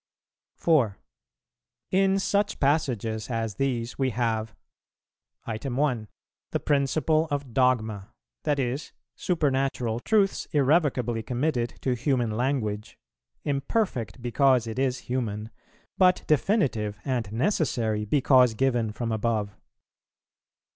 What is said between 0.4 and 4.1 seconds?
4. In such passages as these we